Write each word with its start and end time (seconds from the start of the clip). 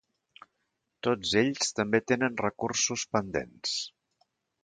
Tots 1.07 1.33
ells 1.41 1.69
també 1.81 2.01
tenen 2.13 2.41
recursos 2.43 3.05
pendents. 3.17 3.77